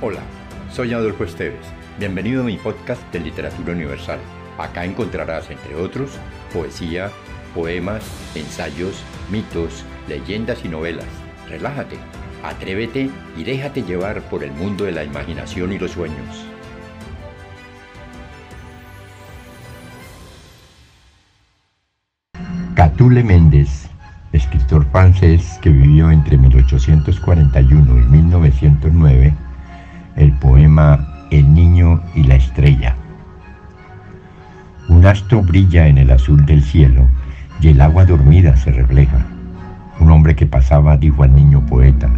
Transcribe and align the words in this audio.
Hola, 0.00 0.20
soy 0.72 0.92
Adolfo 0.92 1.24
Esteves. 1.24 1.66
Bienvenido 1.98 2.42
a 2.42 2.44
mi 2.44 2.56
podcast 2.56 3.02
de 3.12 3.18
Literatura 3.18 3.72
Universal. 3.72 4.20
Acá 4.56 4.84
encontrarás, 4.84 5.50
entre 5.50 5.74
otros, 5.74 6.12
poesía, 6.52 7.10
poemas, 7.52 8.04
ensayos, 8.36 9.02
mitos, 9.28 9.84
leyendas 10.06 10.64
y 10.64 10.68
novelas. 10.68 11.08
Relájate, 11.48 11.96
atrévete 12.44 13.10
y 13.36 13.42
déjate 13.42 13.82
llevar 13.82 14.22
por 14.28 14.44
el 14.44 14.52
mundo 14.52 14.84
de 14.84 14.92
la 14.92 15.02
imaginación 15.02 15.72
y 15.72 15.80
los 15.80 15.90
sueños. 15.90 16.46
Catulle 22.76 23.24
Méndez, 23.24 23.88
escritor 24.32 24.86
francés 24.92 25.58
que 25.60 25.70
vivió 25.70 26.12
entre 26.12 26.38
1841 26.38 27.98
y 27.98 28.04
1909, 28.04 29.47
el 30.18 30.32
poema 30.32 31.06
El 31.30 31.54
niño 31.54 32.00
y 32.14 32.24
la 32.24 32.34
estrella. 32.34 32.96
Un 34.88 35.06
astro 35.06 35.42
brilla 35.42 35.86
en 35.86 35.98
el 35.98 36.10
azul 36.10 36.44
del 36.44 36.62
cielo 36.62 37.06
y 37.60 37.68
el 37.68 37.80
agua 37.80 38.04
dormida 38.04 38.56
se 38.56 38.72
refleja. 38.72 39.18
Un 40.00 40.10
hombre 40.10 40.34
que 40.34 40.46
pasaba 40.46 40.96
dijo 40.96 41.22
al 41.22 41.34
niño 41.34 41.64
poeta, 41.66 42.08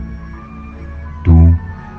tú 1.25 1.55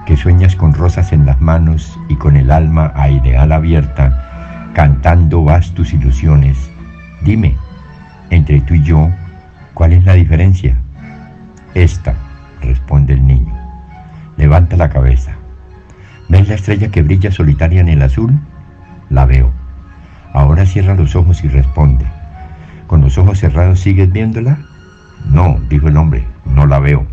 que 0.06 0.18
sueñas 0.18 0.56
con 0.56 0.74
rosas 0.74 1.12
en 1.12 1.26
las 1.26 1.40
manos 1.42 2.00
y 2.10 2.16
con 2.16 2.36
el 2.36 2.50
alma 2.50 2.92
a 2.96 3.10
ideal 3.10 3.52
abierta, 3.52 4.72
cantando 4.74 5.44
vas 5.44 5.72
tus 5.72 5.94
ilusiones, 5.94 6.72
dime, 7.22 7.56
entre 8.30 8.62
tú 8.62 8.74
y 8.74 8.84
yo, 8.84 9.10
¿cuál 9.74 9.94
es 9.94 10.06
la 10.06 10.14
diferencia? 10.14 10.78
Esta, 11.76 12.16
responde 12.62 13.14
el 13.14 13.28
niño. 13.28 13.54
Levanta 14.38 14.78
la 14.78 14.90
cabeza. 14.90 15.41
¿Ves 16.32 16.48
la 16.48 16.56
estrella 16.56 16.90
que 16.90 17.02
brilla 17.02 17.30
solitaria 17.30 17.82
en 17.82 17.90
el 17.90 18.02
azul? 18.02 18.32
La 19.10 19.26
veo. 19.26 19.52
Ahora 20.32 20.66
cierra 20.66 20.96
los 20.96 21.14
ojos 21.18 21.44
y 21.44 21.50
responde. 21.50 22.06
¿Con 22.88 23.02
los 23.02 23.18
ojos 23.18 23.40
cerrados 23.40 23.82
sigues 23.82 24.10
viéndola? 24.10 24.58
No, 25.26 25.60
dijo 25.68 25.90
el 25.90 25.98
hombre, 25.98 26.24
no 26.46 26.66
la 26.66 26.80
veo. 26.80 27.06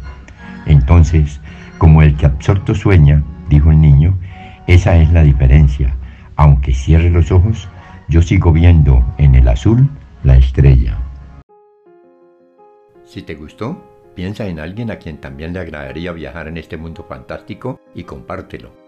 Entonces, 0.66 1.40
como 1.78 2.02
el 2.02 2.14
que 2.16 2.26
absorto 2.26 2.76
sueña, 2.76 3.24
dijo 3.48 3.72
el 3.72 3.80
niño, 3.80 4.16
esa 4.68 4.96
es 4.96 5.10
la 5.10 5.24
diferencia. 5.24 5.92
Aunque 6.36 6.72
cierre 6.72 7.10
los 7.10 7.32
ojos, 7.32 7.68
yo 8.06 8.22
sigo 8.22 8.52
viendo 8.52 9.04
en 9.18 9.34
el 9.34 9.48
azul 9.48 9.90
la 10.22 10.36
estrella. 10.36 10.96
Si 13.04 13.22
te 13.22 13.34
gustó, 13.34 13.84
piensa 14.14 14.46
en 14.46 14.60
alguien 14.60 14.92
a 14.92 14.96
quien 15.00 15.16
también 15.16 15.54
le 15.54 15.58
agradaría 15.58 16.12
viajar 16.12 16.46
en 16.46 16.56
este 16.56 16.76
mundo 16.76 17.04
fantástico 17.08 17.80
y 17.96 18.04
compártelo. 18.04 18.87